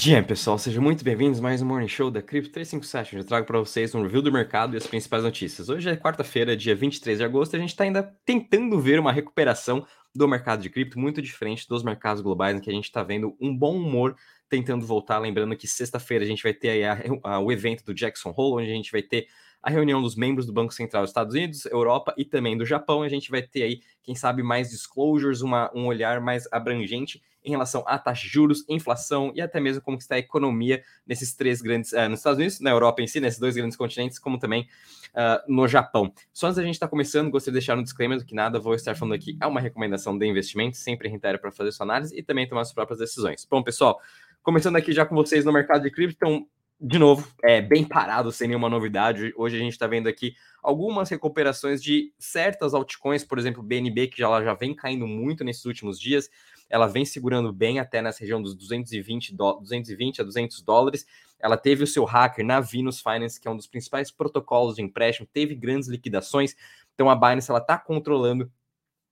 Dia, 0.00 0.22
pessoal, 0.22 0.56
sejam 0.56 0.80
muito 0.80 1.02
bem-vindos 1.02 1.40
mais 1.40 1.60
um 1.60 1.66
Morning 1.66 1.88
Show 1.88 2.08
da 2.08 2.22
Crypto 2.22 2.52
357, 2.52 3.16
onde 3.16 3.24
eu 3.24 3.26
trago 3.26 3.44
para 3.44 3.58
vocês 3.58 3.96
um 3.96 4.02
review 4.02 4.22
do 4.22 4.30
mercado 4.30 4.74
e 4.74 4.76
as 4.76 4.86
principais 4.86 5.24
notícias. 5.24 5.68
Hoje 5.68 5.90
é 5.90 5.96
quarta-feira, 5.96 6.56
dia 6.56 6.72
23 6.72 7.18
de 7.18 7.24
agosto, 7.24 7.54
e 7.54 7.56
a 7.56 7.58
gente 7.58 7.70
está 7.70 7.82
ainda 7.82 8.04
tentando 8.24 8.78
ver 8.78 9.00
uma 9.00 9.10
recuperação 9.10 9.84
do 10.14 10.28
mercado 10.28 10.62
de 10.62 10.70
cripto, 10.70 11.00
muito 11.00 11.20
diferente 11.20 11.66
dos 11.68 11.82
mercados 11.82 12.22
globais, 12.22 12.56
em 12.56 12.60
que 12.60 12.70
a 12.70 12.72
gente 12.72 12.84
está 12.84 13.02
vendo 13.02 13.36
um 13.40 13.52
bom 13.52 13.76
humor 13.76 14.14
tentando 14.48 14.86
voltar. 14.86 15.18
Lembrando 15.18 15.56
que 15.56 15.66
sexta-feira 15.66 16.24
a 16.24 16.28
gente 16.28 16.44
vai 16.44 16.54
ter 16.54 16.84
a, 16.84 17.02
a, 17.24 17.40
o 17.40 17.50
evento 17.50 17.84
do 17.84 17.92
Jackson 17.92 18.32
Hole, 18.36 18.62
onde 18.62 18.70
a 18.70 18.74
gente 18.76 18.92
vai 18.92 19.02
ter 19.02 19.26
a 19.60 19.68
reunião 19.68 20.00
dos 20.00 20.14
membros 20.14 20.46
do 20.46 20.52
Banco 20.52 20.72
Central 20.72 21.02
dos 21.02 21.10
Estados 21.10 21.34
Unidos, 21.34 21.66
Europa 21.66 22.14
e 22.16 22.24
também 22.24 22.56
do 22.56 22.64
Japão. 22.64 23.02
A 23.02 23.08
gente 23.08 23.32
vai 23.32 23.42
ter 23.42 23.64
aí, 23.64 23.80
quem 24.04 24.14
sabe, 24.14 24.44
mais 24.44 24.70
disclosures, 24.70 25.40
uma, 25.40 25.72
um 25.74 25.86
olhar 25.86 26.20
mais 26.20 26.46
abrangente 26.52 27.20
em 27.48 27.52
relação 27.52 27.82
à 27.86 27.98
taxa 27.98 28.22
de 28.22 28.28
juros, 28.28 28.64
inflação 28.68 29.32
e 29.34 29.40
até 29.40 29.58
mesmo 29.58 29.82
como 29.82 29.96
está 29.96 30.16
a 30.16 30.18
economia 30.18 30.82
nesses 31.06 31.34
três 31.34 31.62
grandes, 31.62 31.92
uh, 31.92 32.08
nos 32.08 32.20
Estados 32.20 32.38
Unidos, 32.38 32.60
na 32.60 32.70
Europa 32.70 33.02
em 33.02 33.06
si, 33.06 33.20
nesses 33.20 33.40
dois 33.40 33.56
grandes 33.56 33.76
continentes, 33.76 34.18
como 34.18 34.38
também 34.38 34.68
uh, 35.14 35.52
no 35.52 35.66
Japão. 35.66 36.12
Só 36.32 36.46
antes 36.46 36.56
da 36.56 36.62
gente 36.62 36.74
estar 36.74 36.86
tá 36.86 36.90
começando, 36.90 37.30
gostaria 37.30 37.52
de 37.52 37.64
deixar 37.64 37.78
um 37.78 37.82
disclaimer 37.82 38.18
do 38.18 38.24
que 38.24 38.34
nada, 38.34 38.60
vou 38.60 38.74
estar 38.74 38.94
falando 38.94 39.14
aqui, 39.14 39.36
é 39.40 39.46
uma 39.46 39.60
recomendação 39.60 40.16
de 40.16 40.26
investimento, 40.26 40.76
sempre 40.76 41.08
reitero 41.08 41.38
para 41.38 41.50
fazer 41.50 41.72
sua 41.72 41.84
análise 41.84 42.16
e 42.16 42.22
também 42.22 42.46
tomar 42.46 42.64
suas 42.64 42.74
próprias 42.74 42.98
decisões. 42.98 43.46
Bom, 43.50 43.62
pessoal, 43.62 43.98
começando 44.42 44.76
aqui 44.76 44.92
já 44.92 45.06
com 45.06 45.14
vocês 45.14 45.44
no 45.44 45.52
mercado 45.52 45.82
de 45.82 45.90
cripto, 45.90 46.16
então 46.16 46.46
de 46.80 46.98
novo, 46.98 47.28
é 47.42 47.60
bem 47.60 47.84
parado, 47.84 48.30
sem 48.30 48.46
nenhuma 48.46 48.68
novidade. 48.68 49.32
Hoje 49.36 49.56
a 49.56 49.58
gente 49.58 49.72
está 49.72 49.88
vendo 49.88 50.08
aqui 50.08 50.34
algumas 50.62 51.08
recuperações 51.08 51.82
de 51.82 52.12
certas 52.18 52.72
altcoins, 52.72 53.24
por 53.24 53.36
exemplo, 53.36 53.62
BNB, 53.62 54.06
que 54.06 54.18
já, 54.18 54.44
já 54.44 54.54
vem 54.54 54.74
caindo 54.74 55.04
muito 55.04 55.42
nesses 55.42 55.64
últimos 55.64 55.98
dias. 55.98 56.30
Ela 56.70 56.86
vem 56.86 57.04
segurando 57.04 57.52
bem 57.52 57.80
até 57.80 58.00
nessa 58.00 58.20
região 58.20 58.40
dos 58.40 58.54
220, 58.54 59.34
do, 59.34 59.54
220 59.60 60.20
a 60.20 60.24
200 60.24 60.62
dólares. 60.62 61.04
Ela 61.40 61.56
teve 61.56 61.82
o 61.82 61.86
seu 61.86 62.04
hacker 62.04 62.46
na 62.46 62.60
Venus 62.60 63.00
Finance, 63.00 63.40
que 63.40 63.48
é 63.48 63.50
um 63.50 63.56
dos 63.56 63.66
principais 63.66 64.12
protocolos 64.12 64.76
de 64.76 64.82
empréstimo, 64.82 65.26
teve 65.32 65.56
grandes 65.56 65.88
liquidações. 65.88 66.54
Então 66.94 67.10
a 67.10 67.16
Binance 67.16 67.50
ela 67.50 67.60
está 67.60 67.76
controlando 67.76 68.50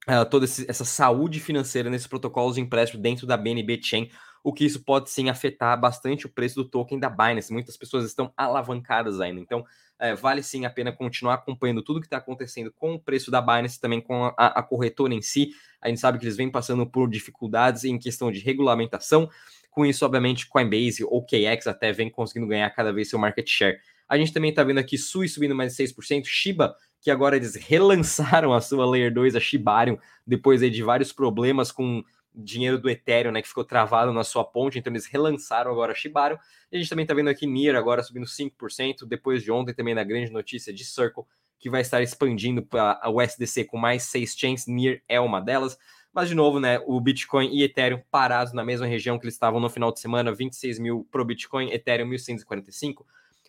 Uh, 0.09 0.25
toda 0.25 0.45
esse, 0.45 0.65
essa 0.71 0.85
saúde 0.85 1.41
financeira 1.41 1.91
nesses 1.91 2.07
protocolos 2.07 2.55
de 2.55 2.61
empréstimo 2.61 3.03
dentro 3.03 3.27
da 3.27 3.37
BNB 3.37 3.81
Chain, 3.83 4.09
o 4.47 4.53
que 4.53 4.65
isso 4.65 4.85
pode 4.85 5.11
sim 5.11 5.29
afetar 5.29 5.77
bastante 5.79 6.25
o 6.25 6.29
preço 6.29 6.55
do 6.55 6.65
token 6.65 7.01
da 7.01 7.11
Binance. 7.11 7.53
Muitas 7.53 7.77
pessoas 7.77 8.05
estão 8.05 8.33
alavancadas 8.37 9.21
ainda, 9.21 9.41
então 9.41 9.67
é, 9.99 10.15
vale 10.15 10.41
sim 10.41 10.65
a 10.65 10.71
pena 10.71 10.93
continuar 10.93 11.35
acompanhando 11.35 11.83
tudo 11.83 11.99
que 11.99 12.07
está 12.07 12.19
acontecendo 12.19 12.73
com 12.73 12.95
o 12.95 13.01
preço 13.01 13.29
da 13.29 13.41
Binance, 13.41 13.81
também 13.81 14.01
com 14.01 14.27
a, 14.27 14.35
a, 14.37 14.63
corretora 14.63 15.13
em 15.13 15.21
si. 15.21 15.51
A 15.83 15.89
gente 15.89 16.01
sabe 16.01 16.17
que 16.17 16.25
eles 16.25 16.37
vêm 16.37 16.49
passando 16.49 16.87
por 16.87 17.11
dificuldades 17.11 17.83
em 17.83 17.99
questão 17.99 18.31
de 18.31 18.39
regulamentação. 18.39 19.29
Com 19.69 19.85
isso, 19.85 20.07
obviamente, 20.07 20.47
Coinbase 20.47 21.03
ou 21.03 21.27
KX 21.27 21.67
até 21.67 21.93
vem 21.93 22.09
conseguindo 22.09 22.47
ganhar 22.47 22.71
cada 22.71 22.93
vez 22.93 23.11
seu 23.11 23.19
market 23.19 23.49
share. 23.49 23.81
A 24.09 24.17
gente 24.17 24.33
também 24.33 24.51
está 24.51 24.63
vendo 24.63 24.79
aqui 24.79 24.97
Sui 24.97 25.27
subindo 25.27 25.57
mais 25.57 25.75
de 25.75 25.83
6%, 25.83 26.23
Shiba 26.25 26.77
que 27.07 27.11
agora 27.11 27.37
eles 27.37 27.55
relançaram 27.69 28.53
a 28.53 28.61
sua 28.61 28.85
Layer 28.85 29.13
2, 29.13 29.37
a 29.37 29.41
Shibarium, 29.41 29.99
depois 30.27 30.61
de 30.61 30.83
vários 30.83 31.13
problemas 31.13 31.71
com 31.71 32.03
dinheiro 32.37 32.79
do 32.79 32.91
Ethereum, 32.91 33.33
né, 33.33 33.41
que 33.41 33.49
ficou 33.49 33.65
travado 33.65 34.13
na 34.13 34.23
sua 34.23 34.45
ponte, 34.45 34.79
então 34.79 34.93
eles 34.93 35.07
relançaram 35.07 35.71
agora 35.71 35.93
a 35.93 35.95
Shibarium. 35.95 36.39
E 36.71 36.77
a 36.77 36.79
gente 36.79 36.89
também 36.89 37.05
está 37.05 37.15
vendo 37.15 37.29
aqui 37.29 37.47
Nier 37.47 37.75
agora 37.75 38.03
subindo 38.03 38.27
5%, 38.27 39.07
depois 39.07 39.43
de 39.43 39.51
ontem 39.51 39.75
também 39.75 39.95
na 39.95 40.05
grande 40.05 40.31
notícia 40.31 40.73
de 40.73 40.85
Circle, 40.85 41.25
que 41.59 41.71
vai 41.71 41.81
estar 41.81 42.03
expandindo 42.03 42.63
para 42.63 43.01
a 43.03 43.11
USDC 43.11 43.65
com 43.65 43.79
mais 43.79 44.03
seis 44.03 44.37
chains, 44.37 44.67
Nier 44.67 45.03
é 45.09 45.19
uma 45.19 45.41
delas. 45.41 45.79
Mas, 46.13 46.29
de 46.29 46.35
novo, 46.35 46.59
né, 46.59 46.81
o 46.87 46.99
Bitcoin 47.01 47.51
e 47.55 47.63
Ethereum 47.63 48.01
parados 48.11 48.53
na 48.55 48.65
mesma 48.65 48.87
região 48.87 49.19
que 49.19 49.25
eles 49.25 49.35
estavam 49.35 49.61
no 49.61 49.69
final 49.69 49.93
de 49.93 50.01
semana, 50.01 50.35
26 50.35 50.79
mil 50.79 51.07
para 51.11 51.21
o 51.21 51.25
Bitcoin, 51.25 51.71
Ethereum 51.71 52.09
1.145 52.09 53.05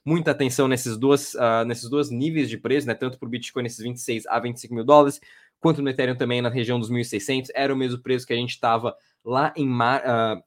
muita 0.08 0.32
atenção 0.32 0.70
nesses, 0.70 0.98
duas, 0.98 1.34
uh, 1.34 1.66
nesses 1.68 1.90
dois 1.90 2.10
níveis 2.10 2.50
de 2.50 2.58
preço, 2.58 2.88
né? 2.88 2.94
Tanto 2.94 3.20
para 3.20 3.28
o 3.28 3.30
Bitcoin 3.30 3.64
nesses 3.64 3.80
26 3.80 4.26
a 4.28 4.40
25 4.40 4.74
mil 4.74 4.86
dólares, 4.86 5.20
quanto 5.60 5.82
no 5.82 5.90
Ethereum 5.90 6.16
também 6.16 6.42
na 6.42 6.50
região 6.50 6.80
dos 6.80 6.92
1.600. 6.92 7.50
Era 7.54 7.74
o 7.74 7.78
mesmo 7.78 8.02
preço 8.02 8.26
que 8.26 8.34
a 8.34 8.38
gente 8.38 8.52
estava 8.52 8.96
lá 9.24 9.54
em 9.56 9.68
mar, 9.68 10.02
uh, 10.02 10.44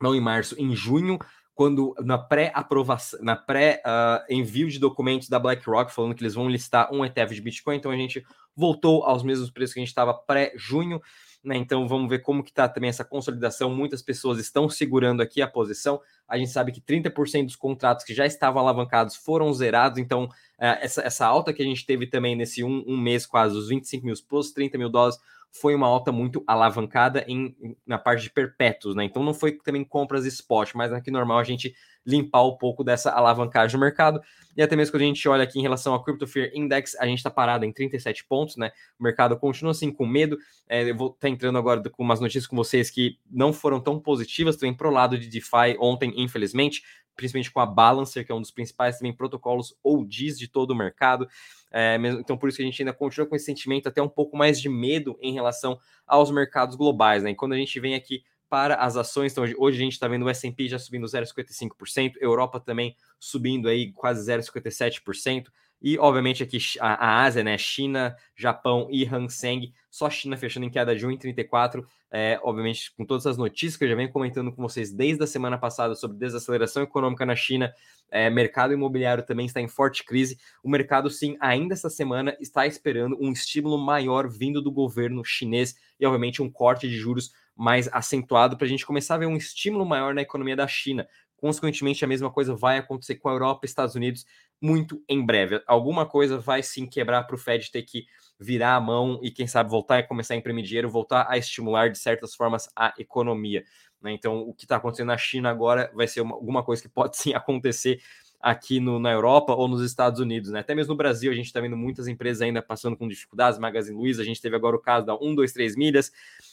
não 0.00 0.14
em 0.14 0.20
março, 0.20 0.54
em 0.58 0.74
junho, 0.74 1.18
quando 1.54 1.94
na 2.00 2.18
pré-aprovação, 2.18 3.20
na 3.22 3.36
pré-envio 3.36 4.66
uh, 4.66 4.70
de 4.70 4.78
documentos 4.78 5.28
da 5.28 5.38
BlackRock, 5.38 5.92
falando 5.92 6.14
que 6.14 6.22
eles 6.22 6.34
vão 6.34 6.48
listar 6.48 6.92
um 6.92 7.04
ETF 7.04 7.34
de 7.34 7.40
Bitcoin, 7.40 7.76
então 7.76 7.90
a 7.90 7.96
gente 7.96 8.24
voltou 8.56 9.04
aos 9.04 9.22
mesmos 9.22 9.50
preços 9.50 9.74
que 9.74 9.80
a 9.80 9.82
gente 9.82 9.88
estava 9.88 10.14
pré-junho. 10.14 11.00
Né? 11.44 11.56
Então 11.56 11.86
vamos 11.86 12.08
ver 12.08 12.20
como 12.20 12.42
que 12.42 12.50
está 12.50 12.66
também 12.66 12.88
essa 12.88 13.04
consolidação. 13.04 13.68
Muitas 13.74 14.00
pessoas 14.00 14.38
estão 14.38 14.68
segurando 14.68 15.22
aqui 15.22 15.42
a 15.42 15.46
posição. 15.46 16.00
A 16.26 16.38
gente 16.38 16.50
sabe 16.50 16.72
que 16.72 16.80
30% 16.80 17.44
dos 17.44 17.56
contratos 17.56 18.04
que 18.04 18.14
já 18.14 18.24
estavam 18.24 18.62
alavancados 18.62 19.14
foram 19.14 19.52
zerados. 19.52 19.98
Então 19.98 20.28
é, 20.58 20.84
essa, 20.84 21.02
essa 21.02 21.26
alta 21.26 21.52
que 21.52 21.62
a 21.62 21.66
gente 21.66 21.84
teve 21.84 22.06
também 22.06 22.34
nesse 22.34 22.64
um, 22.64 22.82
um 22.86 22.96
mês 22.96 23.26
quase, 23.26 23.56
os 23.56 23.68
25 23.68 24.06
mil 24.06 24.14
plus 24.26 24.52
30 24.52 24.78
mil 24.78 24.88
dólares, 24.88 25.18
foi 25.52 25.74
uma 25.74 25.86
alta 25.86 26.10
muito 26.10 26.42
alavancada 26.46 27.24
em, 27.28 27.54
na 27.86 27.96
parte 27.96 28.24
de 28.24 28.30
perpétuos, 28.30 28.96
né? 28.96 29.04
Então 29.04 29.22
não 29.22 29.32
foi 29.32 29.52
também 29.52 29.84
compras 29.84 30.26
spot, 30.26 30.74
mas 30.74 30.92
aqui 30.92 31.12
normal 31.12 31.38
a 31.38 31.44
gente 31.44 31.74
limpar 32.06 32.44
um 32.44 32.56
pouco 32.56 32.84
dessa 32.84 33.10
alavancagem 33.10 33.76
no 33.76 33.80
mercado. 33.80 34.20
E 34.56 34.62
até 34.62 34.76
mesmo 34.76 34.92
quando 34.92 35.02
a 35.02 35.06
gente 35.06 35.28
olha 35.28 35.42
aqui 35.42 35.58
em 35.58 35.62
relação 35.62 35.92
ao 35.92 36.02
Crypto 36.02 36.26
Fear 36.26 36.50
Index, 36.54 36.94
a 36.96 37.06
gente 37.06 37.18
está 37.18 37.30
parado 37.30 37.64
em 37.64 37.72
37 37.72 38.24
pontos, 38.26 38.56
né? 38.56 38.70
O 38.98 39.02
mercado 39.02 39.36
continua 39.36 39.72
assim 39.72 39.90
com 39.90 40.06
medo. 40.06 40.38
É, 40.68 40.88
eu 40.88 40.96
vou 40.96 41.08
estar 41.08 41.20
tá 41.20 41.28
entrando 41.28 41.58
agora 41.58 41.82
com 41.90 42.02
umas 42.02 42.20
notícias 42.20 42.46
com 42.46 42.56
vocês 42.56 42.90
que 42.90 43.18
não 43.30 43.52
foram 43.52 43.80
tão 43.80 43.98
positivas, 43.98 44.56
também 44.56 44.74
pro 44.74 44.90
lado 44.90 45.18
de 45.18 45.26
DeFi 45.28 45.76
ontem, 45.80 46.12
infelizmente, 46.16 46.82
principalmente 47.16 47.50
com 47.50 47.60
a 47.60 47.66
Balancer, 47.66 48.24
que 48.24 48.32
é 48.32 48.34
um 48.34 48.40
dos 48.40 48.50
principais 48.50 48.98
também 48.98 49.12
protocolos 49.12 49.76
ou 49.82 50.04
diz 50.04 50.38
de 50.38 50.48
todo 50.48 50.70
o 50.70 50.76
mercado. 50.76 51.26
É, 51.72 51.96
então, 52.20 52.36
por 52.36 52.48
isso 52.48 52.56
que 52.56 52.62
a 52.62 52.66
gente 52.66 52.80
ainda 52.80 52.92
continua 52.92 53.26
com 53.26 53.34
esse 53.34 53.46
sentimento 53.46 53.88
até 53.88 54.00
um 54.00 54.08
pouco 54.08 54.36
mais 54.36 54.60
de 54.60 54.68
medo 54.68 55.18
em 55.20 55.32
relação 55.32 55.78
aos 56.06 56.30
mercados 56.30 56.76
globais, 56.76 57.22
né? 57.22 57.30
E 57.30 57.34
quando 57.34 57.52
a 57.52 57.56
gente 57.56 57.80
vem 57.80 57.94
aqui 57.94 58.22
para 58.54 58.76
as 58.76 58.96
ações. 58.96 59.32
Então, 59.32 59.42
hoje 59.58 59.78
a 59.78 59.82
gente 59.82 59.94
está 59.94 60.06
vendo 60.06 60.24
o 60.24 60.28
S&P 60.28 60.68
já 60.68 60.78
subindo 60.78 61.04
0,55%, 61.06 62.12
Europa 62.20 62.60
também 62.60 62.94
subindo 63.18 63.68
aí 63.68 63.90
quase 63.90 64.24
0,57%. 64.30 65.46
E, 65.82 65.98
obviamente, 65.98 66.40
aqui 66.40 66.58
a, 66.78 66.94
a, 66.94 67.24
Ásia, 67.24 67.42
né? 67.42 67.58
China, 67.58 68.14
Japão 68.36 68.86
e 68.92 69.04
Hang 69.04 69.28
Seng, 69.28 69.72
só 69.90 70.08
China 70.08 70.36
fechando 70.36 70.66
em 70.66 70.70
queda 70.70 70.94
de 70.94 71.04
1,34. 71.04 71.84
É, 72.12 72.38
obviamente, 72.44 72.94
com 72.96 73.04
todas 73.04 73.26
as 73.26 73.36
notícias 73.36 73.76
que 73.76 73.82
eu 73.82 73.88
já 73.88 73.96
venho 73.96 74.12
comentando 74.12 74.52
com 74.52 74.62
vocês 74.62 74.92
desde 74.92 75.24
a 75.24 75.26
semana 75.26 75.58
passada 75.58 75.96
sobre 75.96 76.16
desaceleração 76.16 76.84
econômica 76.84 77.26
na 77.26 77.34
China, 77.34 77.74
é, 78.08 78.30
mercado 78.30 78.72
imobiliário 78.72 79.26
também 79.26 79.46
está 79.46 79.60
em 79.60 79.66
forte 79.66 80.04
crise. 80.04 80.38
O 80.62 80.70
mercado, 80.70 81.10
sim, 81.10 81.36
ainda 81.40 81.74
esta 81.74 81.90
semana 81.90 82.36
está 82.40 82.68
esperando 82.68 83.18
um 83.20 83.32
estímulo 83.32 83.76
maior 83.76 84.28
vindo 84.28 84.62
do 84.62 84.70
governo 84.70 85.24
chinês 85.24 85.74
e, 85.98 86.06
obviamente, 86.06 86.40
um 86.40 86.48
corte 86.48 86.88
de 86.88 86.96
juros 86.96 87.32
mais 87.56 87.88
acentuado 87.92 88.56
para 88.56 88.66
a 88.66 88.68
gente 88.68 88.86
começar 88.86 89.14
a 89.14 89.18
ver 89.18 89.26
um 89.26 89.36
estímulo 89.36 89.86
maior 89.86 90.14
na 90.14 90.22
economia 90.22 90.56
da 90.56 90.66
China. 90.66 91.06
Consequentemente, 91.36 92.04
a 92.04 92.08
mesma 92.08 92.30
coisa 92.30 92.54
vai 92.54 92.78
acontecer 92.78 93.16
com 93.16 93.28
a 93.28 93.32
Europa 93.32 93.60
e 93.64 93.66
Estados 93.66 93.94
Unidos 93.94 94.24
muito 94.60 95.02
em 95.08 95.24
breve. 95.24 95.62
Alguma 95.66 96.06
coisa 96.06 96.38
vai 96.38 96.62
sim 96.62 96.86
quebrar 96.86 97.24
para 97.24 97.36
o 97.36 97.38
Fed 97.38 97.70
ter 97.70 97.82
que 97.82 98.06
virar 98.40 98.76
a 98.76 98.80
mão 98.80 99.20
e, 99.22 99.30
quem 99.30 99.46
sabe, 99.46 99.70
voltar 99.70 99.98
a 99.98 100.02
começar 100.02 100.34
a 100.34 100.36
imprimir 100.36 100.64
dinheiro, 100.64 100.88
voltar 100.88 101.26
a 101.28 101.36
estimular 101.36 101.90
de 101.90 101.98
certas 101.98 102.34
formas 102.34 102.68
a 102.74 102.94
economia. 102.98 103.62
Né? 104.00 104.12
Então, 104.12 104.40
o 104.40 104.54
que 104.54 104.64
está 104.64 104.76
acontecendo 104.76 105.08
na 105.08 105.18
China 105.18 105.50
agora 105.50 105.90
vai 105.94 106.06
ser 106.06 106.20
uma, 106.20 106.34
alguma 106.34 106.62
coisa 106.62 106.82
que 106.82 106.88
pode 106.88 107.16
sim 107.16 107.32
acontecer 107.34 108.00
aqui 108.44 108.78
no, 108.78 108.98
na 108.98 109.10
Europa 109.10 109.54
ou 109.54 109.66
nos 109.66 109.82
Estados 109.82 110.20
Unidos, 110.20 110.50
né? 110.50 110.60
Até 110.60 110.74
mesmo 110.74 110.92
no 110.92 110.98
Brasil, 110.98 111.32
a 111.32 111.34
gente 111.34 111.46
está 111.46 111.62
vendo 111.62 111.78
muitas 111.78 112.06
empresas 112.06 112.42
ainda 112.42 112.60
passando 112.60 112.94
com 112.94 113.08
dificuldades, 113.08 113.58
Magazine 113.58 113.96
Luiza, 113.96 114.20
a 114.20 114.24
gente 114.24 114.38
teve 114.38 114.54
agora 114.54 114.76
o 114.76 114.78
caso 114.78 115.06
da 115.06 115.16
1, 115.16 115.34
2, 115.34 115.50
3 115.50 115.76
milhas, 115.76 116.12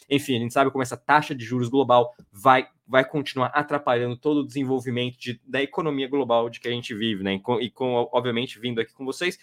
enfim, 0.10 0.38
a 0.38 0.40
gente 0.40 0.54
sabe 0.54 0.72
como 0.72 0.82
essa 0.82 0.96
taxa 0.96 1.36
de 1.36 1.44
juros 1.44 1.68
global 1.68 2.16
vai, 2.32 2.66
vai 2.88 3.04
continuar 3.04 3.48
atrapalhando 3.48 4.16
todo 4.16 4.38
o 4.38 4.48
desenvolvimento 4.48 5.20
de, 5.20 5.42
da 5.46 5.62
economia 5.62 6.08
global 6.08 6.50
de 6.50 6.62
que 6.62 6.68
a 6.70 6.72
gente 6.72 6.96
vive, 6.96 7.24
né? 7.24 7.34
E 7.34 7.40
com, 7.42 7.60
e 7.60 7.70
com 7.70 8.08
obviamente, 8.14 8.58
vindo 8.58 8.80
aqui 8.80 8.94
com 8.94 9.04
vocês, 9.04 9.38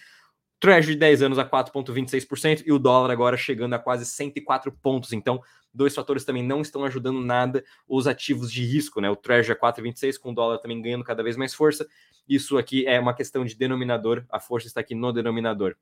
Treasury 0.60 0.94
de 0.94 1.00
10 1.00 1.22
anos 1.22 1.38
a 1.38 1.44
4,26% 1.44 2.64
e 2.66 2.72
o 2.72 2.78
dólar 2.78 3.10
agora 3.10 3.37
chegando 3.37 3.75
a 3.75 3.78
quase 3.78 4.05
104 4.05 4.72
pontos. 4.72 5.12
Então, 5.12 5.40
dois 5.72 5.94
fatores 5.94 6.25
também 6.25 6.43
não 6.43 6.60
estão 6.60 6.84
ajudando 6.84 7.20
nada 7.20 7.64
os 7.87 8.06
ativos 8.06 8.50
de 8.50 8.64
risco, 8.64 9.00
né? 9.00 9.08
O 9.08 9.16
Treasury 9.16 9.52
a 9.52 9.60
4,26 9.60 10.19
com 10.19 10.31
o 10.31 10.34
dólar 10.34 10.58
também 10.58 10.82
ganhando 10.82 11.05
cada 11.05 11.22
vez 11.22 11.37
mais 11.37 11.55
força. 11.55 11.87
Isso 12.28 12.58
aqui 12.58 12.87
é 12.87 12.99
uma 12.99 13.14
questão 13.14 13.44
de 13.44 13.55
denominador, 13.55 14.25
a 14.31 14.40
força 14.40 14.66
está 14.66 14.81
aqui 14.81 14.94
no 14.94 15.12
denominador. 15.12 15.76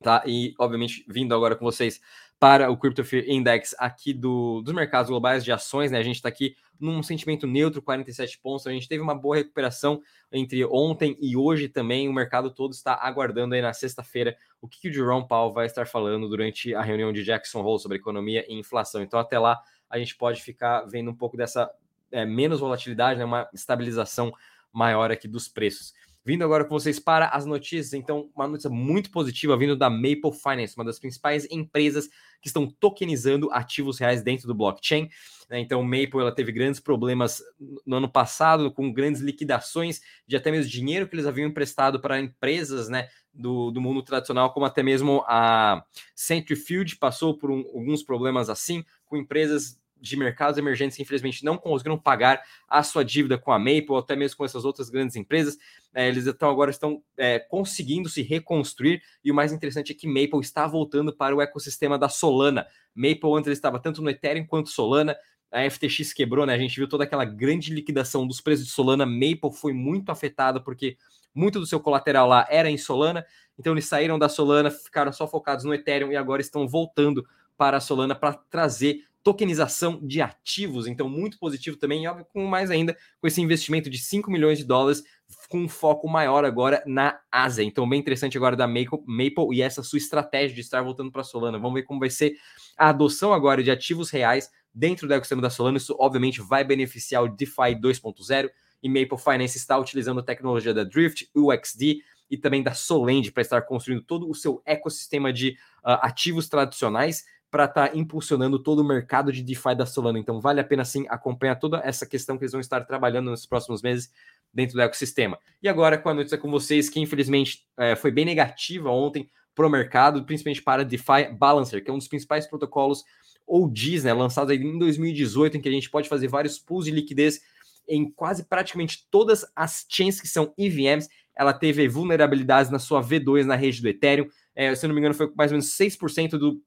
Tá? 0.00 0.22
E, 0.26 0.54
obviamente, 0.58 1.04
vindo 1.08 1.34
agora 1.34 1.56
com 1.56 1.64
vocês 1.64 2.00
para 2.38 2.70
o 2.70 2.76
Crypto 2.76 3.02
Fear 3.04 3.24
Index 3.26 3.74
aqui 3.78 4.12
do, 4.12 4.60
dos 4.60 4.74
mercados 4.74 5.08
globais 5.08 5.42
de 5.42 5.50
ações, 5.50 5.90
né? 5.90 5.98
A 5.98 6.02
gente 6.02 6.16
está 6.16 6.28
aqui 6.28 6.54
num 6.80 7.02
sentimento 7.02 7.46
neutro, 7.46 7.80
47 7.80 8.38
pontos. 8.38 8.66
A 8.66 8.70
gente 8.70 8.88
teve 8.88 9.02
uma 9.02 9.14
boa 9.14 9.36
recuperação 9.36 10.02
entre 10.32 10.64
ontem 10.64 11.16
e 11.20 11.36
hoje 11.36 11.68
também. 11.68 12.08
O 12.08 12.12
mercado 12.12 12.50
todo 12.50 12.72
está 12.72 12.94
aguardando 12.94 13.54
aí 13.54 13.62
na 13.62 13.72
sexta-feira 13.72 14.36
o 14.60 14.68
que, 14.68 14.80
que 14.80 14.88
o 14.88 14.92
Jerome 14.92 15.26
Powell 15.26 15.52
vai 15.52 15.66
estar 15.66 15.86
falando 15.86 16.28
durante 16.28 16.74
a 16.74 16.82
reunião 16.82 17.12
de 17.12 17.22
Jackson 17.22 17.62
Hole 17.62 17.80
sobre 17.80 17.98
economia 17.98 18.44
e 18.48 18.54
inflação. 18.54 19.02
Então, 19.02 19.18
até 19.18 19.38
lá, 19.38 19.60
a 19.88 19.98
gente 19.98 20.16
pode 20.16 20.42
ficar 20.42 20.82
vendo 20.82 21.10
um 21.10 21.14
pouco 21.14 21.36
dessa 21.36 21.70
é, 22.10 22.24
menos 22.24 22.60
volatilidade, 22.60 23.18
né, 23.18 23.24
uma 23.24 23.48
estabilização 23.52 24.32
maior 24.72 25.10
aqui 25.10 25.28
dos 25.28 25.48
preços. 25.48 25.94
Vindo 26.26 26.42
agora 26.42 26.64
com 26.64 26.70
vocês 26.70 26.98
para 26.98 27.28
as 27.28 27.44
notícias, 27.44 27.92
então, 27.92 28.30
uma 28.34 28.48
notícia 28.48 28.70
muito 28.70 29.10
positiva 29.10 29.58
vindo 29.58 29.76
da 29.76 29.90
Maple 29.90 30.32
Finance, 30.32 30.74
uma 30.74 30.84
das 30.84 30.98
principais 30.98 31.46
empresas 31.50 32.08
que 32.40 32.48
estão 32.48 32.66
tokenizando 32.66 33.50
ativos 33.52 33.98
reais 33.98 34.22
dentro 34.22 34.46
do 34.46 34.54
blockchain. 34.54 35.10
Né? 35.50 35.60
Então, 35.60 35.82
Maple 35.82 36.20
ela 36.20 36.34
teve 36.34 36.50
grandes 36.50 36.80
problemas 36.80 37.42
no 37.86 37.96
ano 37.96 38.08
passado, 38.08 38.72
com 38.72 38.90
grandes 38.90 39.20
liquidações 39.20 40.00
de 40.26 40.34
até 40.34 40.50
mesmo 40.50 40.70
dinheiro 40.70 41.06
que 41.06 41.14
eles 41.14 41.26
haviam 41.26 41.46
emprestado 41.46 42.00
para 42.00 42.18
empresas 42.18 42.88
né, 42.88 43.08
do, 43.30 43.70
do 43.70 43.80
mundo 43.80 44.02
tradicional, 44.02 44.50
como 44.54 44.64
até 44.64 44.82
mesmo 44.82 45.22
a 45.26 45.84
Centrifuge 46.14 46.96
passou 46.96 47.36
por 47.36 47.50
um, 47.50 47.58
alguns 47.74 48.02
problemas 48.02 48.48
assim, 48.48 48.82
com 49.04 49.18
empresas 49.18 49.78
de 50.00 50.16
mercados 50.16 50.58
emergentes 50.58 50.98
infelizmente 50.98 51.44
não 51.44 51.56
conseguiram 51.56 51.98
pagar 51.98 52.42
a 52.68 52.82
sua 52.82 53.04
dívida 53.04 53.38
com 53.38 53.52
a 53.52 53.58
Maple, 53.58 53.86
ou 53.90 53.98
até 53.98 54.14
mesmo 54.14 54.36
com 54.36 54.44
essas 54.44 54.64
outras 54.64 54.90
grandes 54.90 55.16
empresas. 55.16 55.58
É, 55.94 56.08
eles 56.08 56.26
então 56.26 56.50
agora 56.50 56.70
estão 56.70 57.02
é, 57.16 57.38
conseguindo 57.38 58.08
se 58.08 58.22
reconstruir, 58.22 59.02
e 59.24 59.30
o 59.30 59.34
mais 59.34 59.52
interessante 59.52 59.92
é 59.92 59.94
que 59.94 60.06
Maple 60.06 60.40
está 60.40 60.66
voltando 60.66 61.12
para 61.12 61.34
o 61.34 61.40
ecossistema 61.40 61.98
da 61.98 62.08
Solana. 62.08 62.66
Maple 62.94 63.32
antes 63.36 63.52
estava 63.52 63.78
tanto 63.80 64.02
no 64.02 64.10
Ethereum 64.10 64.46
quanto 64.46 64.68
Solana. 64.68 65.16
A 65.50 65.68
FTX 65.70 66.12
quebrou, 66.12 66.44
né? 66.44 66.54
A 66.54 66.58
gente 66.58 66.76
viu 66.76 66.88
toda 66.88 67.04
aquela 67.04 67.24
grande 67.24 67.72
liquidação 67.72 68.26
dos 68.26 68.40
preços 68.40 68.66
de 68.66 68.72
Solana. 68.72 69.06
Maple 69.06 69.52
foi 69.52 69.72
muito 69.72 70.10
afetada 70.10 70.60
porque 70.60 70.96
muito 71.34 71.58
do 71.58 71.66
seu 71.66 71.80
colateral 71.80 72.28
lá 72.28 72.46
era 72.50 72.70
em 72.70 72.76
Solana. 72.76 73.24
Então 73.58 73.72
eles 73.72 73.86
saíram 73.86 74.18
da 74.18 74.28
Solana, 74.28 74.70
ficaram 74.70 75.12
só 75.12 75.26
focados 75.26 75.64
no 75.64 75.72
Ethereum 75.72 76.12
e 76.12 76.16
agora 76.16 76.40
estão 76.40 76.66
voltando 76.66 77.24
para 77.56 77.76
a 77.76 77.80
Solana 77.80 78.14
para 78.14 78.34
trazer 78.34 79.04
tokenização 79.24 79.98
de 80.02 80.20
ativos, 80.20 80.86
então 80.86 81.08
muito 81.08 81.38
positivo 81.38 81.78
também, 81.78 82.04
e 82.04 82.06
óbvio, 82.06 82.26
com 82.30 82.44
mais 82.44 82.70
ainda 82.70 82.94
com 83.18 83.26
esse 83.26 83.40
investimento 83.40 83.88
de 83.88 83.96
5 83.96 84.30
milhões 84.30 84.58
de 84.58 84.64
dólares, 84.64 85.02
com 85.48 85.60
um 85.62 85.68
foco 85.68 86.06
maior 86.06 86.44
agora 86.44 86.82
na 86.86 87.18
Ásia. 87.32 87.62
Então, 87.62 87.88
bem 87.88 87.98
interessante 87.98 88.36
agora 88.36 88.54
da 88.54 88.68
Maple, 88.68 89.48
e 89.52 89.62
essa 89.62 89.82
sua 89.82 89.96
estratégia 89.96 90.54
de 90.54 90.60
estar 90.60 90.82
voltando 90.82 91.10
para 91.10 91.24
Solana. 91.24 91.58
Vamos 91.58 91.74
ver 91.74 91.84
como 91.84 91.98
vai 91.98 92.10
ser 92.10 92.36
a 92.76 92.90
adoção 92.90 93.32
agora 93.32 93.62
de 93.62 93.70
ativos 93.70 94.10
reais 94.10 94.50
dentro 94.74 95.08
do 95.08 95.14
ecossistema 95.14 95.40
da 95.40 95.48
Solana. 95.48 95.78
Isso, 95.78 95.96
obviamente, 95.98 96.42
vai 96.42 96.62
beneficiar 96.62 97.22
o 97.24 97.28
DeFi 97.28 97.74
2.0 97.80 98.50
e 98.82 98.88
Maple 98.90 99.18
Finance 99.18 99.56
está 99.56 99.78
utilizando 99.78 100.20
a 100.20 100.22
tecnologia 100.22 100.74
da 100.74 100.84
Drift, 100.84 101.30
UXD 101.34 102.02
e 102.30 102.36
também 102.36 102.62
da 102.62 102.74
Solend 102.74 103.32
para 103.32 103.40
estar 103.40 103.62
construindo 103.62 104.02
todo 104.02 104.28
o 104.28 104.34
seu 104.34 104.60
ecossistema 104.66 105.32
de 105.32 105.56
uh, 105.82 106.00
ativos 106.02 106.48
tradicionais 106.48 107.24
para 107.54 107.66
estar 107.66 107.90
tá 107.90 107.96
impulsionando 107.96 108.58
todo 108.58 108.80
o 108.80 108.84
mercado 108.84 109.32
de 109.32 109.40
DeFi 109.40 109.76
da 109.76 109.86
Solana. 109.86 110.18
Então, 110.18 110.40
vale 110.40 110.58
a 110.58 110.64
pena 110.64 110.84
sim 110.84 111.06
acompanhar 111.08 111.54
toda 111.54 111.80
essa 111.84 112.04
questão 112.04 112.36
que 112.36 112.42
eles 112.42 112.50
vão 112.50 112.60
estar 112.60 112.80
trabalhando 112.80 113.30
nos 113.30 113.46
próximos 113.46 113.80
meses 113.80 114.12
dentro 114.52 114.74
do 114.74 114.82
ecossistema. 114.82 115.38
E 115.62 115.68
agora, 115.68 115.96
com 115.96 116.08
a 116.08 116.14
notícia 116.14 116.36
com 116.36 116.50
vocês, 116.50 116.88
que 116.88 116.98
infelizmente 116.98 117.64
é, 117.78 117.94
foi 117.94 118.10
bem 118.10 118.24
negativa 118.24 118.90
ontem 118.90 119.30
para 119.54 119.64
o 119.64 119.70
mercado, 119.70 120.24
principalmente 120.24 120.62
para 120.62 120.84
DeFi 120.84 121.32
Balancer, 121.38 121.84
que 121.84 121.88
é 121.88 121.94
um 121.94 121.98
dos 121.98 122.08
principais 122.08 122.44
protocolos 122.44 123.04
OGs, 123.46 124.02
né, 124.02 124.12
lançados 124.12 124.52
em 124.52 124.76
2018, 124.76 125.56
em 125.56 125.60
que 125.60 125.68
a 125.68 125.72
gente 125.72 125.88
pode 125.88 126.08
fazer 126.08 126.26
vários 126.26 126.58
pools 126.58 126.86
de 126.86 126.90
liquidez 126.90 127.40
em 127.88 128.10
quase 128.10 128.48
praticamente 128.48 129.06
todas 129.12 129.46
as 129.54 129.86
chains 129.88 130.20
que 130.20 130.26
são 130.26 130.52
EVMs. 130.58 131.08
Ela 131.36 131.52
teve 131.52 131.86
vulnerabilidades 131.86 132.68
na 132.68 132.80
sua 132.80 133.00
V2 133.00 133.44
na 133.44 133.54
rede 133.54 133.80
do 133.80 133.86
Ethereum. 133.86 134.26
É, 134.56 134.74
se 134.74 134.84
eu 134.84 134.88
não 134.88 134.94
me 134.94 135.00
engano, 135.00 135.14
foi 135.14 135.30
mais 135.36 135.52
ou 135.52 135.54
menos 135.54 135.76
6% 135.76 136.30
do 136.30 136.60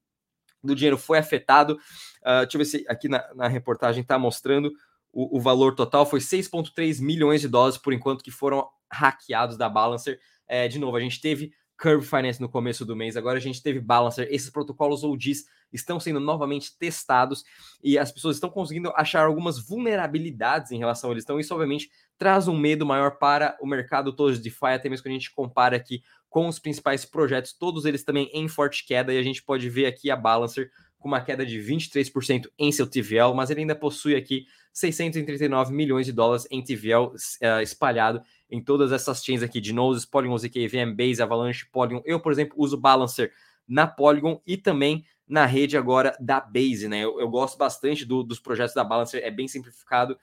do 0.64 0.76
dinheiro 0.76 0.98
foi 0.98 1.18
afetado. 1.18 1.74
Uh, 2.22 2.42
deixa 2.42 2.56
eu 2.56 2.60
ver 2.60 2.66
se 2.66 2.86
aqui 2.88 3.08
na, 3.08 3.24
na 3.36 3.48
reportagem 3.48 4.02
está 4.02 4.18
mostrando 4.18 4.72
o, 5.12 5.38
o, 5.38 5.42
valor 5.42 5.74
total 5.74 6.06
foi 6.06 6.20
6,3 6.20 7.02
milhões 7.02 7.42
de 7.42 7.48
dólares 7.48 7.78
por 7.78 7.92
enquanto 7.92 8.24
que 8.24 8.30
foram 8.30 8.68
hackeados 8.92 9.58
da 9.58 9.68
Balancer. 9.68 10.20
É, 10.48 10.68
de 10.68 10.78
novo, 10.78 10.96
a 10.96 11.00
gente 11.00 11.20
teve 11.20 11.52
Curve 11.76 12.06
Finance 12.06 12.42
no 12.42 12.50
começo 12.50 12.86
do 12.86 12.96
mês, 12.96 13.18
agora 13.18 13.38
a 13.38 13.42
gente 13.42 13.62
teve 13.62 13.80
Balancer. 13.80 14.28
Esses 14.30 14.50
protocolos 14.50 15.04
OGs 15.04 15.46
estão 15.72 16.00
sendo 16.00 16.20
novamente 16.20 16.78
testados 16.78 17.44
e 17.84 17.98
as 17.98 18.12
pessoas 18.12 18.36
estão 18.36 18.50
conseguindo 18.50 18.92
achar 18.96 19.26
algumas 19.26 19.60
vulnerabilidades 19.60 20.72
em 20.72 20.78
relação 20.78 21.10
a 21.10 21.14
eles. 21.14 21.24
Então, 21.24 21.40
isso 21.40 21.54
obviamente 21.54 21.90
traz 22.18 22.48
um 22.48 22.58
medo 22.58 22.86
maior 22.86 23.18
para 23.18 23.58
o 23.62 23.68
mercado 23.68 24.12
todo 24.14 24.34
de 24.34 24.42
DeFi, 24.42 24.74
até 24.74 24.90
mesmo 24.90 25.04
quando 25.04 25.12
a 25.12 25.18
gente 25.18 25.32
compara 25.32 25.76
aqui 25.76 26.02
com 26.30 26.48
os 26.48 26.60
principais 26.60 27.06
projetos, 27.06 27.54
todos 27.54 27.86
eles 27.86 28.04
também 28.04 28.30
em 28.34 28.48
forte 28.48 28.86
queda, 28.86 29.14
e 29.14 29.18
a 29.18 29.24
gente 29.24 29.42
pode 29.44 29.70
ver 29.70 29.86
aqui 29.86 30.12
a 30.12 30.16
Balancer 30.16 30.70
com 30.98 31.08
uma 31.08 31.22
queda 31.22 31.46
de 31.46 31.60
23% 31.60 32.48
em 32.58 32.72
seu 32.72 32.88
TVL, 32.88 33.34
mas 33.36 33.50
ele 33.50 33.62
ainda 33.62 33.76
possui 33.76 34.16
aqui 34.16 34.46
639 34.74 35.74
milhões 35.74 36.06
de 36.06 36.12
dólares 36.12 36.48
em 36.52 36.64
TVL 36.64 37.08
uh, 37.08 37.16
eh, 37.42 37.64
espalhado 37.64 38.22
em 38.50 38.64
todas 38.64 38.92
essas 38.92 39.24
chains 39.24 39.42
aqui 39.42 39.62
de 39.62 39.74
Noses, 39.74 40.06
Polygon, 40.06 40.38
ZK, 40.38 40.68
Base, 40.96 41.22
Avalanche, 41.22 41.68
Polygon. 41.72 42.02
Eu, 42.06 42.20
por 42.20 42.32
exemplo, 42.32 42.56
uso 42.58 42.78
Balancer 42.78 43.32
na 43.68 43.86
Polygon 43.86 44.42
e 44.46 44.58
também 44.58 45.06
na 45.28 45.46
rede 45.46 45.78
agora 45.78 46.16
da 46.20 46.40
Base, 46.40 46.88
né? 46.88 47.04
Eu, 47.04 47.20
eu 47.20 47.30
gosto 47.30 47.58
bastante 47.58 48.06
do, 48.06 48.24
dos 48.24 48.40
projetos 48.40 48.74
da 48.74 48.84
Balancer, 48.84 49.22
é 49.24 49.30
bem 49.30 49.48
simplificado, 49.48 50.18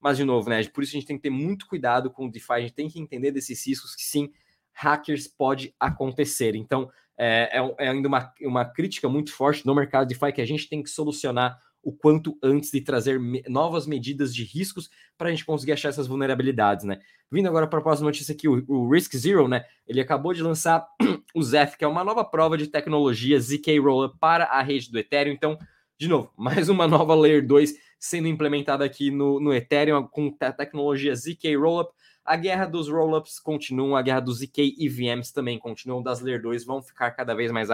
mas 0.00 0.16
de 0.16 0.24
novo, 0.24 0.48
né? 0.48 0.62
Por 0.64 0.82
isso 0.82 0.96
a 0.96 0.98
gente 0.98 1.06
tem 1.06 1.16
que 1.16 1.22
ter 1.22 1.30
muito 1.30 1.66
cuidado 1.66 2.10
com 2.10 2.26
o 2.26 2.30
DeFi, 2.30 2.52
a 2.52 2.60
gente 2.60 2.72
tem 2.72 2.88
que 2.88 3.00
entender 3.00 3.30
desses 3.30 3.66
riscos 3.66 3.94
que 3.94 4.02
sim, 4.02 4.30
hackers 4.72 5.28
pode 5.28 5.74
acontecer. 5.78 6.54
Então, 6.54 6.90
é, 7.18 7.58
é, 7.58 7.74
é 7.78 7.88
ainda 7.88 8.08
uma, 8.08 8.32
uma 8.40 8.64
crítica 8.64 9.08
muito 9.08 9.32
forte 9.32 9.66
no 9.66 9.74
mercado 9.74 10.08
DeFi 10.08 10.32
que 10.32 10.40
a 10.40 10.46
gente 10.46 10.68
tem 10.68 10.82
que 10.82 10.88
solucionar 10.88 11.58
o 11.82 11.92
quanto 11.92 12.38
antes 12.42 12.70
de 12.70 12.80
trazer 12.80 13.18
me 13.18 13.42
novas 13.48 13.86
medidas 13.86 14.34
de 14.34 14.44
riscos 14.44 14.90
para 15.16 15.28
a 15.28 15.30
gente 15.30 15.44
conseguir 15.44 15.72
achar 15.72 15.88
essas 15.88 16.06
vulnerabilidades, 16.06 16.84
né? 16.84 16.98
Vindo 17.30 17.48
agora 17.48 17.66
para 17.66 17.78
a 17.78 17.82
próxima 17.82 18.08
notícia 18.08 18.34
aqui, 18.34 18.48
o, 18.48 18.64
o, 18.68 18.90
Risk 18.90 19.16
Zero, 19.16 19.48
né? 19.48 19.64
Ele 19.86 20.00
acabou 20.00 20.34
de 20.34 20.42
lançar 20.42 20.86
o 21.34 21.42
Zeth, 21.42 21.76
que 21.76 21.84
é 21.84 21.88
uma 21.88 22.04
nova 22.04 22.24
prova 22.24 22.58
de 22.58 22.66
tecnologia 22.66 23.40
ZK 23.40 23.78
Rollup 23.78 24.18
para 24.18 24.44
a 24.44 24.62
rede 24.62 24.90
do 24.90 24.98
Ethereum. 24.98 25.32
Então, 25.32 25.58
de 26.00 26.08
novo, 26.08 26.32
mais 26.34 26.70
uma 26.70 26.88
nova 26.88 27.14
Layer 27.14 27.46
2 27.46 27.74
sendo 27.98 28.26
implementada 28.26 28.82
aqui 28.82 29.10
no, 29.10 29.38
no 29.38 29.52
Ethereum 29.52 30.06
com 30.06 30.34
a 30.40 30.50
tecnologia 30.50 31.14
ZK 31.14 31.54
Rollup. 31.56 31.92
A 32.24 32.36
guerra 32.36 32.64
dos 32.64 32.88
rollups 32.88 33.38
continua, 33.38 33.98
a 33.98 34.02
guerra 34.02 34.20
dos 34.20 34.38
ZK 34.38 34.76
EVMs 34.78 35.30
também 35.30 35.58
continuam, 35.58 36.02
das 36.02 36.20
Layer 36.20 36.40
2 36.40 36.64
vão 36.64 36.80
ficar 36.80 37.10
cada 37.10 37.34
vez 37.34 37.52
mais 37.52 37.68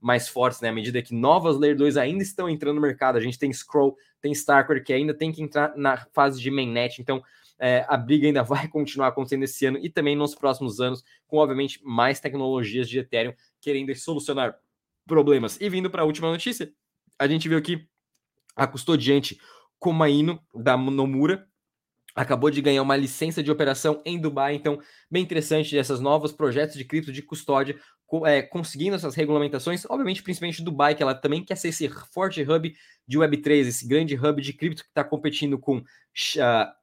mais 0.00 0.28
fortes, 0.28 0.60
né? 0.62 0.70
À 0.70 0.72
medida 0.72 1.02
que 1.02 1.14
novas 1.14 1.58
Layer 1.58 1.76
2 1.76 1.98
ainda 1.98 2.22
estão 2.22 2.48
entrando 2.48 2.76
no 2.76 2.80
mercado. 2.80 3.18
A 3.18 3.20
gente 3.20 3.38
tem 3.38 3.52
Scroll, 3.52 3.96
tem 4.20 4.32
Starkware, 4.32 4.82
que 4.82 4.92
ainda 4.92 5.12
tem 5.12 5.30
que 5.30 5.42
entrar 5.42 5.76
na 5.76 5.98
fase 6.12 6.40
de 6.40 6.50
mainnet. 6.50 7.00
Então, 7.00 7.22
é, 7.58 7.84
a 7.86 7.96
briga 7.96 8.26
ainda 8.26 8.42
vai 8.42 8.66
continuar 8.66 9.08
acontecendo 9.08 9.44
esse 9.44 9.66
ano 9.66 9.78
e 9.78 9.90
também 9.90 10.16
nos 10.16 10.34
próximos 10.34 10.80
anos, 10.80 11.04
com, 11.26 11.36
obviamente, 11.36 11.78
mais 11.84 12.18
tecnologias 12.18 12.88
de 12.88 12.98
Ethereum 12.98 13.34
querendo 13.60 13.94
solucionar 13.94 14.56
problemas. 15.06 15.60
E 15.60 15.68
vindo 15.68 15.90
para 15.90 16.02
a 16.02 16.04
última 16.04 16.30
notícia, 16.30 16.72
a 17.22 17.28
gente 17.28 17.48
viu 17.48 17.56
aqui 17.56 17.86
a 18.56 18.66
custodiante 18.66 19.40
Komaino, 19.78 20.40
da 20.54 20.76
Nomura, 20.76 21.46
acabou 22.14 22.50
de 22.50 22.60
ganhar 22.60 22.82
uma 22.82 22.96
licença 22.96 23.42
de 23.42 23.50
operação 23.50 24.02
em 24.04 24.20
Dubai, 24.20 24.54
então 24.54 24.80
bem 25.10 25.22
interessante 25.22 25.78
essas 25.78 26.00
novos 26.00 26.32
projetos 26.32 26.76
de 26.76 26.84
cripto 26.84 27.12
de 27.12 27.22
custódia 27.22 27.80
é, 28.26 28.42
conseguindo 28.42 28.94
essas 28.94 29.14
regulamentações, 29.14 29.86
obviamente, 29.88 30.22
principalmente 30.22 30.62
Dubai, 30.62 30.94
que 30.94 31.02
ela 31.02 31.14
também 31.14 31.42
quer 31.42 31.56
ser 31.56 31.68
esse 31.68 31.88
forte 32.12 32.42
hub 32.42 32.74
de 33.08 33.18
Web3, 33.18 33.66
esse 33.66 33.88
grande 33.88 34.14
hub 34.14 34.42
de 34.42 34.52
cripto 34.52 34.82
que 34.82 34.88
está 34.90 35.02
competindo 35.02 35.58
com 35.58 35.78
uh, 35.78 35.84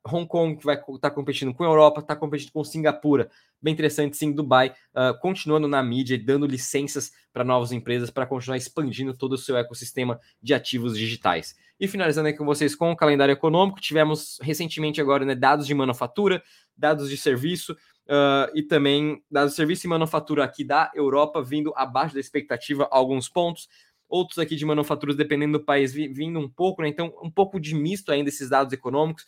Hong 0.08 0.28
Kong, 0.28 0.58
que 0.58 0.66
vai 0.66 0.76
estar 0.76 0.98
tá 1.00 1.12
competindo 1.12 1.54
com 1.54 1.64
a 1.64 1.68
Europa, 1.68 2.02
está 2.02 2.16
competindo 2.16 2.52
com 2.52 2.64
Singapura. 2.64 3.30
Bem 3.62 3.74
interessante, 3.74 4.18
sim, 4.18 4.32
Dubai, 4.32 4.74
uh, 4.96 5.20
continuando 5.20 5.68
na 5.68 5.84
mídia 5.84 6.16
e 6.16 6.18
dando 6.18 6.48
licenças 6.48 7.12
para 7.32 7.44
novas 7.44 7.72
empresas 7.72 8.10
para 8.10 8.26
continuar 8.26 8.58
expandindo 8.58 9.14
todo 9.14 9.34
o 9.34 9.38
seu 9.38 9.56
ecossistema 9.56 10.20
de 10.42 10.54
ativos 10.54 10.98
digitais. 10.98 11.56
E 11.80 11.88
finalizando 11.88 12.28
aqui 12.28 12.38
com 12.38 12.46
vocês 12.46 12.76
com 12.76 12.92
o 12.92 12.96
calendário 12.96 13.32
econômico, 13.32 13.80
tivemos 13.80 14.38
recentemente 14.42 15.00
agora 15.00 15.24
né, 15.24 15.36
dados 15.36 15.68
de 15.68 15.74
manufatura, 15.74 16.42
dados 16.76 17.10
de 17.10 17.18
serviço, 17.18 17.76
Uh, 18.10 18.50
e 18.56 18.64
também 18.64 19.24
dados 19.30 19.54
serviço 19.54 19.86
e 19.86 19.90
manufatura 19.90 20.44
aqui 20.44 20.64
da 20.64 20.92
Europa 20.96 21.44
vindo 21.44 21.72
abaixo 21.76 22.16
da 22.16 22.20
expectativa 22.20 22.88
alguns 22.90 23.30
pontos, 23.30 23.70
outros 24.08 24.40
aqui 24.40 24.56
de 24.56 24.66
manufaturas 24.66 25.16
dependendo 25.16 25.60
do 25.60 25.64
país 25.64 25.94
vindo 25.94 26.40
um 26.40 26.50
pouco, 26.50 26.82
né? 26.82 26.88
Então, 26.88 27.14
um 27.22 27.30
pouco 27.30 27.60
de 27.60 27.76
misto 27.76 28.12
ainda 28.12 28.30
esses 28.30 28.50
dados 28.50 28.74
econômicos. 28.74 29.28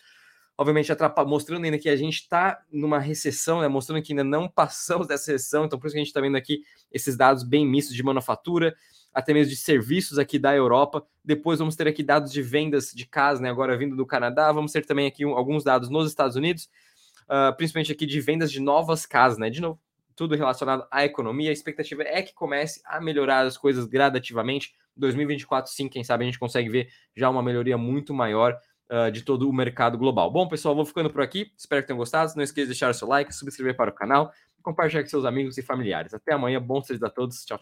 Obviamente, 0.58 0.92
mostrando 1.28 1.64
ainda 1.64 1.78
que 1.78 1.90
a 1.90 1.96
gente 1.96 2.16
está 2.16 2.60
numa 2.72 2.98
recessão, 2.98 3.62
né? 3.62 3.68
Mostrando 3.68 4.02
que 4.02 4.14
ainda 4.14 4.24
não 4.24 4.50
passamos 4.50 5.06
dessa 5.06 5.32
recessão, 5.32 5.66
então 5.66 5.78
por 5.78 5.86
isso 5.86 5.94
que 5.94 6.00
a 6.00 6.04
gente 6.04 6.08
está 6.08 6.20
vendo 6.20 6.36
aqui 6.36 6.64
esses 6.92 7.16
dados 7.16 7.44
bem 7.44 7.68
mistos 7.68 7.96
de 7.96 8.02
manufatura, 8.02 8.76
até 9.14 9.32
mesmo 9.32 9.52
de 9.52 9.58
serviços 9.58 10.18
aqui 10.18 10.40
da 10.40 10.56
Europa. 10.56 11.06
Depois 11.24 11.60
vamos 11.60 11.76
ter 11.76 11.88
aqui 11.88 12.02
dados 12.02 12.32
de 12.32 12.42
vendas 12.42 12.92
de 12.92 13.06
casa, 13.06 13.44
né? 13.44 13.52
Agora 13.52 13.78
vindo 13.78 13.96
do 13.96 14.08
Canadá, 14.08 14.52
vamos 14.52 14.72
ter 14.72 14.84
também 14.88 15.06
aqui 15.06 15.24
alguns 15.24 15.64
dados 15.64 15.88
nos 15.88 16.10
Estados 16.10 16.36
Unidos 16.36 16.68
uh, 17.30 17.56
principalmente 17.56 17.92
aqui 17.92 18.06
de 18.06 18.20
vendas 18.20 18.52
de 18.52 18.60
novas 18.60 19.06
casas, 19.06 19.38
né? 19.38 19.50
De 19.50 19.62
novo, 19.62 19.80
tudo 20.16 20.36
relacionado 20.36 20.86
à 20.92 21.04
economia. 21.06 21.50
A 21.50 21.54
expectativa 21.54 22.04
é 22.04 22.22
que 22.22 22.34
comece 22.34 22.82
a 22.86 23.02
melhorar 23.02 23.46
as 23.46 23.58
coisas 23.58 23.86
gradativamente. 23.86 24.74
2024, 24.96 25.72
sim, 25.72 25.88
quem 25.88 26.04
sabe 26.04 26.24
a 26.24 26.28
gente 26.28 26.40
consegue 26.40 26.70
ver 26.70 26.90
já 27.16 27.30
uma 27.30 27.42
melhoria 27.42 27.78
muito 27.78 28.14
maior. 28.14 28.58
uh, 28.92 29.10
de 29.10 29.22
todo 29.24 29.50
o 29.50 29.54
mercado 29.54 29.98
global. 29.98 30.30
Bom, 30.30 30.48
pessoal, 30.48 30.76
vou 30.76 30.86
ficando 30.86 31.10
por 31.10 31.22
aqui. 31.22 31.52
Espero 31.58 31.82
que 31.82 31.88
tenham 31.88 31.98
gostado. 31.98 32.34
Não 32.36 32.44
esqueça 32.44 32.66
de 32.66 32.72
deixar 32.72 32.92
o 32.92 32.94
seu 32.94 33.08
like, 33.08 33.34
subscrever 33.34 33.76
para 33.76 33.90
o 33.90 33.94
canal 33.94 34.32
e 34.60 34.62
compartilhar 34.62 35.02
com 35.02 35.10
seus 35.10 35.26
amigos 35.26 35.58
e 35.58 35.62
familiares. 35.62 36.14
Até 36.14 36.34
amanhã. 36.34 36.62
Bom 36.62 36.84
vocês 36.84 37.02
a 37.02 37.10
todos. 37.10 37.46
Tchau. 37.46 37.60